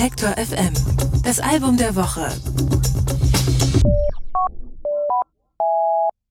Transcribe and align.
Detektor 0.00 0.30
FM. 0.30 0.72
Das 1.24 1.40
Album 1.40 1.76
der 1.76 1.94
Woche. 1.94 2.26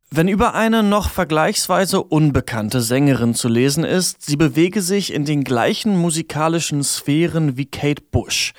Wenn 0.10 0.28
über 0.28 0.56
eine 0.56 0.82
noch 0.82 1.12
vergleichsweise 1.12 2.02
unbekannte 2.02 2.82
Sängerin 2.82 3.36
zu 3.36 3.48
lesen 3.48 3.84
ist, 3.84 4.26
sie 4.26 4.38
bewege 4.38 4.82
sich 4.82 5.14
in 5.14 5.24
den 5.24 5.44
gleichen 5.44 5.96
musikalischen 5.96 6.84
Sphären 6.84 7.58
wie 7.58 7.68
Kate 7.68 8.02
Bush, 8.10 8.54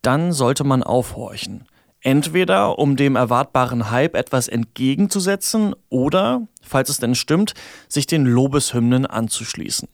dann 0.00 0.32
sollte 0.32 0.64
man 0.64 0.82
aufhorchen. 0.82 1.66
Entweder 2.00 2.78
um 2.78 2.96
dem 2.96 3.16
erwartbaren 3.16 3.90
Hype 3.90 4.14
etwas 4.14 4.48
entgegenzusetzen 4.48 5.74
oder, 5.90 6.48
falls 6.62 6.88
es 6.88 6.96
denn 6.96 7.14
stimmt, 7.14 7.52
sich 7.86 8.06
den 8.06 8.24
Lobeshymnen 8.24 9.04
anzuschließen. 9.04 9.88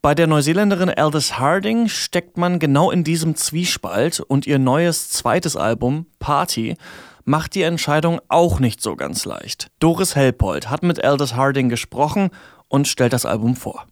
Bei 0.00 0.14
der 0.14 0.28
Neuseeländerin 0.28 0.90
Aldous 0.90 1.40
Harding 1.40 1.88
steckt 1.88 2.36
man 2.36 2.60
genau 2.60 2.92
in 2.92 3.02
diesem 3.02 3.34
Zwiespalt 3.34 4.20
und 4.20 4.46
ihr 4.46 4.60
neues 4.60 5.10
zweites 5.10 5.56
Album, 5.56 6.06
Party, 6.20 6.76
macht 7.24 7.56
die 7.56 7.62
Entscheidung 7.62 8.20
auch 8.28 8.60
nicht 8.60 8.80
so 8.80 8.94
ganz 8.94 9.24
leicht. 9.24 9.72
Doris 9.80 10.14
Helpold 10.14 10.70
hat 10.70 10.84
mit 10.84 11.02
Aldous 11.02 11.34
Harding 11.34 11.68
gesprochen 11.68 12.30
und 12.68 12.86
stellt 12.86 13.12
das 13.12 13.26
Album 13.26 13.56
vor. 13.56 13.86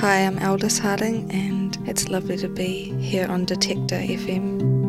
Hi, 0.00 0.26
I'm 0.26 0.42
Aldous 0.42 0.82
Harding 0.82 1.28
and 1.30 1.78
it's 1.86 2.08
lovely 2.08 2.38
to 2.38 2.48
be 2.48 2.94
here 2.98 3.30
on 3.30 3.44
Detector 3.44 3.98
FM. 3.98 4.84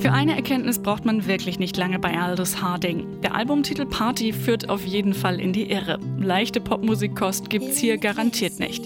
Für 0.00 0.12
eine 0.12 0.36
Erkenntnis 0.36 0.80
braucht 0.80 1.06
man 1.06 1.26
wirklich 1.26 1.58
nicht 1.58 1.78
lange 1.78 1.98
bei 1.98 2.14
Aldous 2.14 2.60
Harding. 2.60 3.22
Der 3.22 3.34
Albumtitel 3.34 3.86
Party 3.86 4.34
führt 4.34 4.68
auf 4.68 4.84
jeden 4.84 5.14
Fall 5.14 5.40
in 5.40 5.54
die 5.54 5.70
Irre. 5.70 5.98
Leichte 6.18 6.60
Popmusikkost 6.60 7.48
gibt's 7.48 7.78
hier 7.78 7.96
garantiert 7.96 8.58
nicht. 8.60 8.84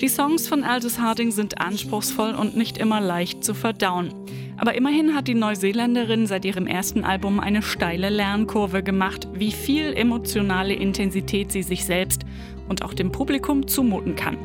Die 0.00 0.08
Songs 0.08 0.48
von 0.48 0.64
Aldous 0.64 0.98
Harding 0.98 1.30
sind 1.30 1.60
anspruchsvoll 1.60 2.34
und 2.34 2.56
nicht 2.56 2.78
immer 2.78 3.00
leicht 3.00 3.44
zu 3.44 3.54
verdauen. 3.54 4.12
Aber 4.56 4.74
immerhin 4.74 5.14
hat 5.14 5.28
die 5.28 5.34
Neuseeländerin 5.34 6.26
seit 6.26 6.44
ihrem 6.44 6.66
ersten 6.66 7.04
Album 7.04 7.40
eine 7.40 7.62
steile 7.62 8.08
Lernkurve 8.08 8.82
gemacht, 8.82 9.28
wie 9.34 9.52
viel 9.52 9.92
emotionale 9.94 10.74
Intensität 10.74 11.52
sie 11.52 11.62
sich 11.62 11.84
selbst 11.84 12.22
und 12.68 12.84
auch 12.84 12.94
dem 12.94 13.12
Publikum 13.12 13.66
zumuten 13.66 14.16
kann. 14.16 14.36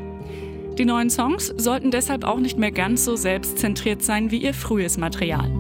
Die 0.78 0.86
neuen 0.86 1.10
Songs 1.10 1.54
sollten 1.58 1.92
deshalb 1.92 2.24
auch 2.24 2.40
nicht 2.40 2.58
mehr 2.58 2.72
ganz 2.72 3.04
so 3.04 3.16
selbstzentriert 3.16 4.02
sein 4.02 4.32
wie 4.32 4.38
ihr 4.38 4.54
frühes 4.54 4.98
Material. 4.98 5.52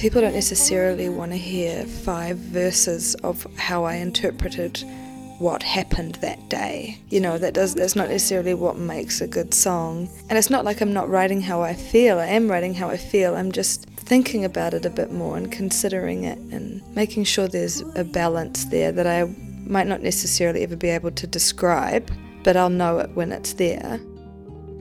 People 0.00 0.22
don't 0.22 0.32
necessarily 0.32 1.10
want 1.10 1.32
to 1.32 1.36
hear 1.36 1.84
five 1.84 2.38
verses 2.38 3.14
of 3.16 3.46
how 3.58 3.84
I 3.84 3.96
interpreted 3.96 4.82
what 5.38 5.62
happened 5.62 6.14
that 6.22 6.48
day. 6.48 6.98
You 7.10 7.20
know, 7.20 7.36
that 7.36 7.52
does 7.52 7.74
that's 7.74 7.94
not 7.96 8.08
necessarily 8.08 8.54
what 8.54 8.78
makes 8.78 9.20
a 9.20 9.26
good 9.26 9.52
song. 9.52 10.08
And 10.30 10.38
it's 10.38 10.48
not 10.48 10.64
like 10.64 10.80
I'm 10.80 10.94
not 10.94 11.10
writing 11.10 11.42
how 11.42 11.60
I 11.60 11.74
feel. 11.74 12.18
I 12.18 12.28
am 12.28 12.50
writing 12.50 12.72
how 12.72 12.88
I 12.88 12.96
feel. 12.96 13.36
I'm 13.36 13.52
just 13.52 13.84
thinking 13.90 14.42
about 14.42 14.72
it 14.72 14.86
a 14.86 14.90
bit 14.90 15.12
more 15.12 15.36
and 15.36 15.52
considering 15.52 16.24
it 16.24 16.38
and 16.50 16.80
making 16.96 17.24
sure 17.24 17.46
there's 17.46 17.82
a 17.94 18.02
balance 18.02 18.64
there 18.64 18.92
that 18.92 19.06
I 19.06 19.24
might 19.66 19.86
not 19.86 20.00
necessarily 20.00 20.62
ever 20.62 20.76
be 20.76 20.88
able 20.88 21.10
to 21.10 21.26
describe, 21.26 22.10
but 22.42 22.56
I'll 22.56 22.70
know 22.70 23.00
it 23.00 23.10
when 23.10 23.32
it's 23.32 23.52
there. 23.52 24.00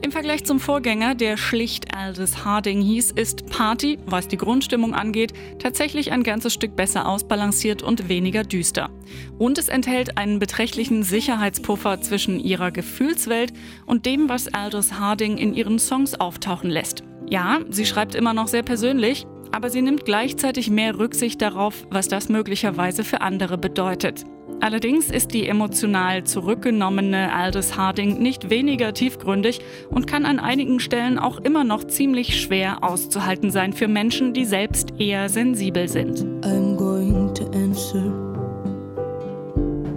Im 0.01 0.13
Vergleich 0.13 0.45
zum 0.45 0.61
Vorgänger, 0.61 1.13
der 1.13 1.35
schlicht 1.35 1.93
Aldous 1.93 2.45
Harding 2.45 2.81
hieß, 2.81 3.11
ist 3.11 3.47
Party, 3.47 3.99
was 4.05 4.29
die 4.29 4.37
Grundstimmung 4.37 4.93
angeht, 4.93 5.33
tatsächlich 5.59 6.13
ein 6.13 6.23
ganzes 6.23 6.53
Stück 6.53 6.77
besser 6.77 7.07
ausbalanciert 7.07 7.83
und 7.83 8.07
weniger 8.07 8.43
düster. 8.43 8.89
Und 9.37 9.57
es 9.57 9.67
enthält 9.67 10.17
einen 10.17 10.39
beträchtlichen 10.39 11.03
Sicherheitspuffer 11.03 11.99
zwischen 12.01 12.39
ihrer 12.39 12.71
Gefühlswelt 12.71 13.51
und 13.85 14.05
dem, 14.05 14.29
was 14.29 14.47
Aldous 14.53 14.93
Harding 14.93 15.37
in 15.37 15.53
ihren 15.53 15.79
Songs 15.79 16.17
auftauchen 16.17 16.69
lässt. 16.69 17.03
Ja, 17.29 17.59
sie 17.69 17.85
schreibt 17.85 18.15
immer 18.15 18.33
noch 18.33 18.47
sehr 18.47 18.63
persönlich, 18.63 19.27
aber 19.51 19.69
sie 19.69 19.81
nimmt 19.81 20.05
gleichzeitig 20.05 20.69
mehr 20.69 20.97
Rücksicht 20.97 21.41
darauf, 21.41 21.85
was 21.89 22.07
das 22.07 22.29
möglicherweise 22.29 23.03
für 23.03 23.19
andere 23.19 23.57
bedeutet. 23.57 24.23
Allerdings 24.61 25.09
ist 25.09 25.33
die 25.33 25.47
emotional 25.47 26.25
zurückgenommene 26.25 27.33
Aldous 27.33 27.77
Harding 27.77 28.19
nicht 28.21 28.49
weniger 28.49 28.93
tiefgründig 28.93 29.61
und 29.89 30.05
kann 30.05 30.25
an 30.25 30.39
einigen 30.39 30.79
Stellen 30.79 31.17
auch 31.17 31.39
immer 31.39 31.63
noch 31.63 31.85
ziemlich 31.85 32.41
schwer 32.41 32.83
auszuhalten 32.83 33.51
sein 33.51 33.73
für 33.73 33.87
Menschen, 33.87 34.33
die 34.33 34.45
selbst 34.45 34.93
eher 34.99 35.29
sensibel 35.29 35.87
sind. 35.87 36.25
I'm 36.43 36.75
going 36.75 37.33
to 37.35 37.45
answer 37.51 38.29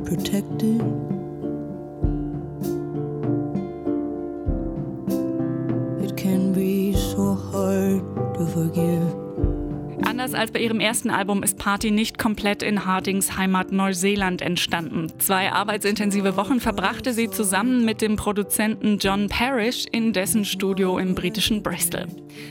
protected. 0.04 0.80
It 6.04 6.16
can 6.16 6.52
be 6.52 6.92
so 6.92 7.34
hard 7.34 8.02
to 8.34 8.46
forgive. 8.46 9.11
Anders 10.22 10.38
als 10.38 10.52
bei 10.52 10.60
ihrem 10.60 10.78
ersten 10.78 11.10
Album 11.10 11.42
ist 11.42 11.58
Party 11.58 11.90
nicht 11.90 12.16
komplett 12.16 12.62
in 12.62 12.86
Hardings 12.86 13.36
Heimat 13.36 13.72
Neuseeland 13.72 14.40
entstanden. 14.40 15.08
Zwei 15.18 15.50
arbeitsintensive 15.50 16.36
Wochen 16.36 16.60
verbrachte 16.60 17.12
sie 17.12 17.28
zusammen 17.28 17.84
mit 17.84 18.00
dem 18.00 18.14
Produzenten 18.14 18.98
John 18.98 19.26
Parrish 19.28 19.84
in 19.90 20.12
dessen 20.12 20.44
Studio 20.44 20.96
im 20.98 21.16
britischen 21.16 21.64
Bristol. 21.64 22.06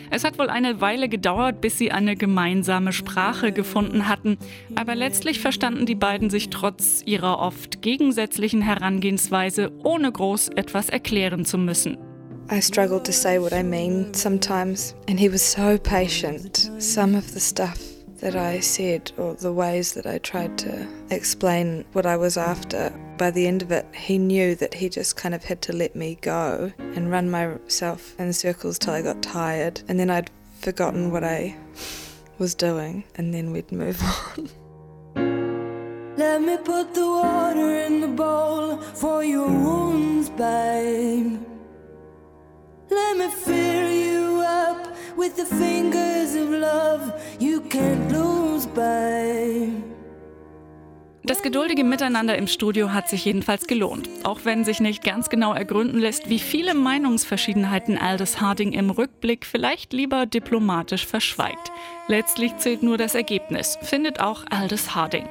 Es 0.09 0.25
hat 0.25 0.37
wohl 0.37 0.49
eine 0.49 0.81
Weile 0.81 1.07
gedauert, 1.07 1.61
bis 1.61 1.77
sie 1.77 1.93
eine 1.93 2.17
gemeinsame 2.17 2.91
Sprache 2.91 3.53
gefunden 3.53 4.09
hatten, 4.09 4.37
aber 4.75 4.93
letztlich 4.93 5.39
verstanden 5.39 5.85
die 5.85 5.95
beiden 5.95 6.29
sich 6.29 6.49
trotz 6.49 7.01
ihrer 7.05 7.39
oft 7.39 7.81
gegensätzlichen 7.81 8.61
Herangehensweise, 8.61 9.71
ohne 9.81 10.11
groß 10.11 10.49
etwas 10.49 10.89
erklären 10.89 11.45
zu 11.45 11.57
müssen. 11.57 12.10
I 12.51 12.59
struggled 12.59 13.05
to 13.05 13.13
say 13.13 13.39
what 13.39 13.53
I 13.53 13.63
mean 13.63 14.13
sometimes, 14.13 14.93
and 15.07 15.17
he 15.17 15.29
was 15.29 15.41
so 15.41 15.77
patient. 15.77 16.69
Some 16.79 17.15
of 17.15 17.33
the 17.33 17.39
stuff 17.39 17.81
that 18.19 18.35
I 18.35 18.59
said, 18.59 19.13
or 19.17 19.35
the 19.35 19.53
ways 19.53 19.93
that 19.93 20.05
I 20.05 20.17
tried 20.17 20.57
to 20.57 20.85
explain 21.11 21.85
what 21.93 22.05
I 22.05 22.17
was 22.17 22.35
after, 22.35 22.93
by 23.17 23.31
the 23.31 23.47
end 23.47 23.61
of 23.61 23.71
it, 23.71 23.85
he 23.95 24.17
knew 24.17 24.55
that 24.55 24.73
he 24.73 24.89
just 24.89 25.15
kind 25.15 25.33
of 25.33 25.45
had 25.45 25.61
to 25.61 25.73
let 25.73 25.95
me 25.95 26.17
go 26.19 26.73
and 26.77 27.09
run 27.09 27.31
myself 27.31 28.19
in 28.19 28.33
circles 28.33 28.77
till 28.77 28.95
I 28.95 29.01
got 29.01 29.21
tired, 29.21 29.81
and 29.87 29.97
then 29.97 30.09
I'd 30.09 30.29
forgotten 30.59 31.09
what 31.09 31.23
I 31.23 31.55
was 32.37 32.53
doing, 32.53 33.05
and 33.15 33.33
then 33.33 33.53
we'd 33.53 33.71
move 33.71 34.01
on. 35.15 36.17
Let 36.17 36.41
me 36.41 36.57
put 36.57 36.93
the 36.95 37.07
water 37.07 37.77
in 37.77 38.01
the 38.01 38.09
bowl 38.09 38.75
for 38.81 39.23
your 39.23 39.47
wounds, 39.47 40.29
babe. 40.31 41.39
Let 42.91 43.17
me 43.17 43.29
fill 43.29 43.89
you 43.89 44.41
up 44.41 44.87
with 45.15 45.37
the 45.37 45.45
fingers 45.45 46.35
of 46.35 46.49
love 46.49 47.13
you 47.39 47.61
can't 47.61 48.11
lose 48.11 48.67
by. 48.67 49.71
Das 51.23 51.41
geduldige 51.41 51.85
Miteinander 51.85 52.37
im 52.37 52.47
Studio 52.47 52.91
hat 52.91 53.07
sich 53.07 53.23
jedenfalls 53.23 53.67
gelohnt, 53.67 54.09
auch 54.23 54.41
wenn 54.43 54.65
sich 54.65 54.81
nicht 54.81 55.03
ganz 55.03 55.29
genau 55.29 55.53
ergründen 55.53 55.99
lässt, 55.99 56.29
wie 56.29 56.39
viele 56.39 56.73
Meinungsverschiedenheiten 56.73 57.97
Aldous 57.97 58.41
Harding 58.41 58.73
im 58.73 58.89
Rückblick 58.89 59.45
vielleicht 59.45 59.93
lieber 59.93 60.25
diplomatisch 60.25 61.05
verschweigt. 61.05 61.71
Letztlich 62.09 62.57
zählt 62.57 62.83
nur 62.83 62.97
das 62.97 63.15
Ergebnis, 63.15 63.77
findet 63.83 64.19
auch 64.19 64.43
Aldous 64.49 64.93
Harding. 64.93 65.29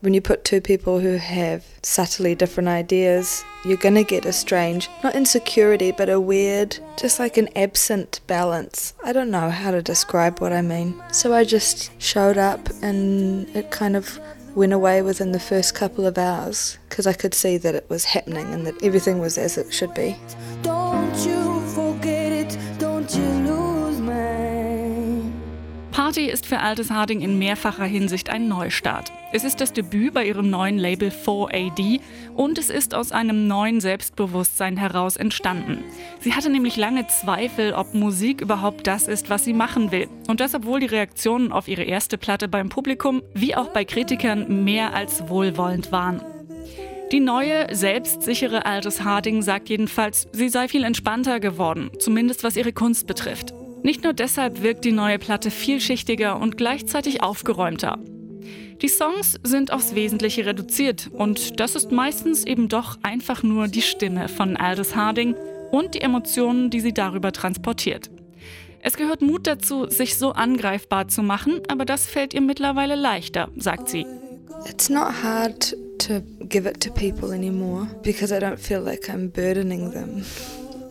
When 0.00 0.14
you 0.14 0.20
put 0.20 0.44
two 0.44 0.60
people 0.60 1.00
who 1.00 1.16
have 1.16 1.64
subtly 1.82 2.34
different 2.34 2.68
ideas, 2.68 3.44
you're 3.64 3.76
gonna 3.76 4.04
get 4.04 4.24
a 4.24 4.32
strange, 4.32 4.88
not 5.02 5.16
insecurity, 5.16 5.90
but 5.90 6.08
a 6.08 6.20
weird, 6.20 6.78
just 6.96 7.18
like 7.18 7.36
an 7.36 7.48
absent 7.56 8.20
balance. 8.26 8.94
I 9.02 9.12
don't 9.12 9.30
know 9.30 9.50
how 9.50 9.72
to 9.72 9.82
describe 9.82 10.40
what 10.40 10.52
I 10.52 10.62
mean. 10.62 11.02
So 11.12 11.34
I 11.34 11.44
just 11.44 11.90
showed 12.00 12.38
up 12.38 12.68
and 12.82 13.48
it 13.56 13.70
kind 13.70 13.96
of 13.96 14.20
went 14.54 14.72
away 14.72 15.02
within 15.02 15.32
the 15.32 15.40
first 15.40 15.74
couple 15.74 16.06
of 16.06 16.16
hours 16.16 16.78
because 16.88 17.06
I 17.06 17.12
could 17.12 17.34
see 17.34 17.58
that 17.58 17.74
it 17.74 17.88
was 17.88 18.04
happening 18.04 18.52
and 18.52 18.66
that 18.66 18.82
everything 18.82 19.18
was 19.18 19.36
as 19.36 19.58
it 19.58 19.72
should 19.72 19.94
be. 19.94 20.16
Party 26.18 26.32
ist 26.32 26.46
für 26.46 26.58
Altes 26.58 26.90
Harding 26.90 27.20
in 27.20 27.38
mehrfacher 27.38 27.84
Hinsicht 27.84 28.28
ein 28.28 28.48
Neustart. 28.48 29.12
Es 29.30 29.44
ist 29.44 29.60
das 29.60 29.72
Debüt 29.72 30.14
bei 30.14 30.26
ihrem 30.26 30.50
neuen 30.50 30.76
Label 30.76 31.10
4AD 31.10 32.00
und 32.34 32.58
es 32.58 32.70
ist 32.70 32.92
aus 32.92 33.12
einem 33.12 33.46
neuen 33.46 33.80
Selbstbewusstsein 33.80 34.76
heraus 34.76 35.16
entstanden. 35.16 35.84
Sie 36.18 36.32
hatte 36.32 36.50
nämlich 36.50 36.76
lange 36.76 37.06
Zweifel, 37.06 37.72
ob 37.72 37.94
Musik 37.94 38.40
überhaupt 38.40 38.88
das 38.88 39.06
ist, 39.06 39.30
was 39.30 39.44
sie 39.44 39.52
machen 39.52 39.92
will. 39.92 40.08
Und 40.26 40.40
das, 40.40 40.56
obwohl 40.56 40.80
die 40.80 40.86
Reaktionen 40.86 41.52
auf 41.52 41.68
ihre 41.68 41.84
erste 41.84 42.18
Platte 42.18 42.48
beim 42.48 42.68
Publikum 42.68 43.22
wie 43.34 43.54
auch 43.54 43.68
bei 43.68 43.84
Kritikern 43.84 44.64
mehr 44.64 44.94
als 44.94 45.28
wohlwollend 45.28 45.92
waren. 45.92 46.20
Die 47.12 47.20
neue, 47.20 47.72
selbstsichere 47.72 48.66
Altes 48.66 49.04
Harding 49.04 49.40
sagt 49.42 49.68
jedenfalls, 49.68 50.26
sie 50.32 50.48
sei 50.48 50.66
viel 50.66 50.82
entspannter 50.82 51.38
geworden, 51.38 51.92
zumindest 52.00 52.42
was 52.42 52.56
ihre 52.56 52.72
Kunst 52.72 53.06
betrifft. 53.06 53.54
Nicht 53.82 54.04
nur 54.04 54.12
deshalb 54.12 54.62
wirkt 54.62 54.84
die 54.84 54.92
neue 54.92 55.18
Platte 55.18 55.50
vielschichtiger 55.50 56.40
und 56.40 56.56
gleichzeitig 56.56 57.22
aufgeräumter. 57.22 57.98
Die 58.82 58.88
Songs 58.88 59.38
sind 59.42 59.72
aufs 59.72 59.94
Wesentliche 59.94 60.46
reduziert 60.46 61.10
und 61.12 61.58
das 61.58 61.74
ist 61.74 61.90
meistens 61.90 62.44
eben 62.44 62.68
doch 62.68 62.98
einfach 63.02 63.42
nur 63.42 63.66
die 63.66 63.82
Stimme 63.82 64.28
von 64.28 64.56
Aldous 64.56 64.94
Harding 64.94 65.34
und 65.72 65.94
die 65.94 66.00
Emotionen, 66.00 66.70
die 66.70 66.80
sie 66.80 66.92
darüber 66.92 67.32
transportiert. 67.32 68.10
Es 68.80 68.96
gehört 68.96 69.22
Mut 69.22 69.46
dazu, 69.46 69.88
sich 69.88 70.16
so 70.16 70.32
angreifbar 70.32 71.08
zu 71.08 71.22
machen, 71.22 71.60
aber 71.68 71.84
das 71.84 72.06
fällt 72.06 72.34
ihr 72.34 72.40
mittlerweile 72.40 72.94
leichter, 72.94 73.48
sagt 73.56 73.88
sie. 73.88 74.06
It's 74.68 74.88
not 74.88 75.22
hard 75.22 75.76
to 75.98 76.20
give 76.48 76.68
it 76.68 76.80
to 76.80 76.90
people 76.92 77.32
anymore 77.32 77.88
because 78.02 78.34
I 78.34 78.38
don't 78.38 78.58
feel 78.58 78.80
like 78.80 79.08
I'm 79.08 79.30
burdening 79.30 79.90
them. 79.90 80.24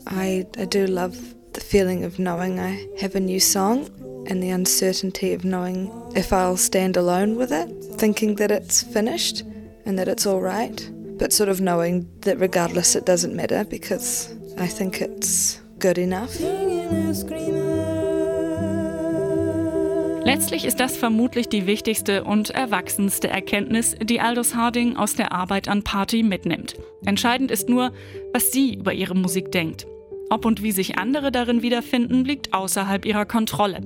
I, 0.10 0.46
I 0.58 0.66
do 0.66 0.86
love 0.86 1.18
feeling 1.68 2.06
of 2.06 2.18
knowing 2.18 2.60
I 2.60 2.88
have 3.02 3.16
a 3.16 3.20
new 3.20 3.42
song 3.42 3.90
and 4.28 4.42
the 4.42 4.52
uncertainty 4.52 5.34
of 5.34 5.44
knowing 5.44 5.92
if 6.16 6.32
I'll 6.32 6.56
stand 6.56 6.96
alone 6.96 7.36
with 7.36 7.52
it, 7.52 7.68
thinking 7.98 8.36
that 8.36 8.52
it's 8.52 8.82
finished 8.82 9.44
and 9.86 10.00
that 10.00 10.08
it's 10.08 10.26
all 10.26 10.42
right, 10.42 10.90
but 11.18 11.34
sort 11.34 11.50
of 11.50 11.60
knowing 11.60 12.08
that 12.22 12.40
regardless 12.40 12.96
it 12.96 13.06
doesn't 13.06 13.36
matter 13.36 13.66
because 13.66 14.34
I 14.58 14.68
think 14.68 15.02
it's 15.02 15.60
good 15.78 15.98
enough. 15.98 16.40
Letztlich 20.24 20.66
ist 20.66 20.80
das 20.80 20.96
vermutlich 20.96 21.50
die 21.50 21.68
wichtigste 21.68 22.24
und 22.24 22.50
erwachsenste 22.50 23.28
Erkenntnis, 23.28 23.96
die 24.02 24.20
Aldous 24.22 24.56
Harding 24.56 24.96
aus 24.96 25.16
der 25.16 25.34
Arbeit 25.34 25.68
an 25.68 25.84
Party 25.84 26.24
mitnimmt. 26.24 26.76
Entscheidend 27.06 27.52
ist 27.52 27.68
nur, 27.68 27.92
was 28.34 28.52
sie 28.52 28.76
über 28.76 28.94
ihre 28.94 29.16
Musik 29.16 29.52
denkt. 29.52 29.86
Ob 30.30 30.46
und 30.46 30.62
wie 30.62 30.72
sich 30.72 30.98
andere 30.98 31.32
darin 31.32 31.62
wiederfinden, 31.62 32.26
liegt 32.26 32.54
außerhalb 32.54 33.06
ihrer 33.06 33.26
Kontrolle. 33.26 33.82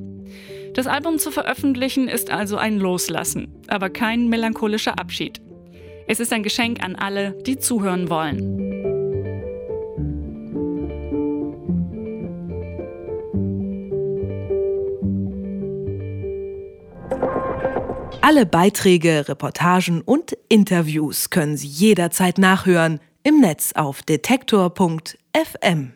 Das 0.73 0.88
Album 0.88 1.19
zu 1.19 1.31
veröffentlichen 1.31 2.07
ist 2.07 2.31
also 2.31 2.57
ein 2.57 2.79
Loslassen, 2.79 3.53
aber 3.67 3.89
kein 3.89 4.27
melancholischer 4.27 4.97
Abschied. 4.97 5.41
Es 6.07 6.19
ist 6.19 6.33
ein 6.33 6.43
Geschenk 6.43 6.83
an 6.83 6.95
alle, 6.95 7.33
die 7.45 7.59
zuhören 7.59 8.09
wollen. 8.09 8.81
Alle 18.21 18.45
Beiträge, 18.45 19.27
Reportagen 19.27 20.01
und 20.01 20.38
Interviews 20.47 21.31
können 21.31 21.57
Sie 21.57 21.67
jederzeit 21.67 22.38
nachhören 22.38 22.99
im 23.23 23.41
Netz 23.41 23.73
auf 23.73 24.03
detektor.fm. 24.03 25.93